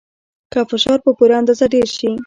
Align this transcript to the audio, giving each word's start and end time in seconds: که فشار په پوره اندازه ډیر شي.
که 0.51 0.59
فشار 0.71 0.97
په 1.05 1.11
پوره 1.17 1.35
اندازه 1.41 1.65
ډیر 1.73 1.87
شي. 1.97 2.09